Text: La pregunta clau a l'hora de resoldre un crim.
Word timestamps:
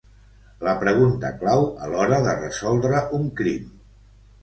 La 0.67 0.73
pregunta 0.83 1.31
clau 1.43 1.67
a 1.83 1.91
l'hora 1.93 2.19
de 2.31 2.37
resoldre 2.43 3.07
un 3.23 3.33
crim. 3.43 3.73